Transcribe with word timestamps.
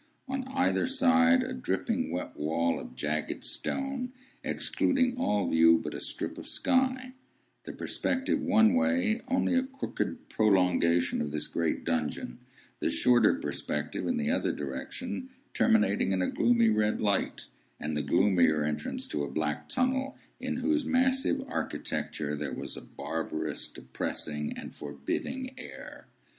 On 0.27 0.43
either 0.47 0.87
side, 0.87 1.43
a 1.43 1.53
dripping 1.53 2.09
wet 2.09 2.35
wall 2.35 2.79
of 2.79 2.95
jagged 2.95 3.43
stone, 3.43 4.11
excluding 4.43 5.15
all 5.15 5.47
view 5.47 5.77
but 5.77 5.93
a 5.93 5.99
strip 5.99 6.39
of 6.39 6.47
sky; 6.47 7.13
the 7.65 7.71
perspective 7.71 8.41
one 8.41 8.73
way 8.73 9.21
only 9.27 9.53
a 9.53 9.61
crooked 9.61 10.27
prolongation 10.27 11.21
of 11.21 11.29
this 11.29 11.45
great 11.45 11.83
dungeon; 11.85 12.39
the 12.79 12.89
shorter 12.89 13.35
perspective 13.35 14.07
in 14.07 14.17
the 14.17 14.31
other 14.31 14.51
direction 14.51 15.29
terminating 15.53 16.11
in 16.11 16.23
a 16.23 16.27
gloomy 16.31 16.69
red 16.69 16.99
light, 16.99 17.45
and 17.79 17.95
the 17.95 18.01
gloomier 18.01 18.63
entrance 18.63 19.07
to 19.07 19.23
a 19.23 19.29
black 19.29 19.69
tunnel, 19.69 20.17
in 20.39 20.55
whose 20.57 20.83
massive 20.83 21.45
architecture 21.47 22.35
there 22.35 22.53
was 22.55 22.75
a 22.75 22.81
barbarous, 22.81 23.67
depressing, 23.67 24.51
and 24.57 24.73
forbidding 24.75 25.51
air. 25.59 26.07